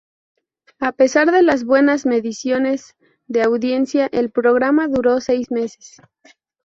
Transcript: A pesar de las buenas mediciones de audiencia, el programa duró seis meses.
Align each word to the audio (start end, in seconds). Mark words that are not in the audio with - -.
A 0.79 0.93
pesar 0.93 1.29
de 1.31 1.43
las 1.43 1.63
buenas 1.63 2.07
mediciones 2.07 2.95
de 3.27 3.43
audiencia, 3.43 4.09
el 4.11 4.31
programa 4.31 4.87
duró 4.87 5.21
seis 5.21 5.51
meses. 5.51 5.99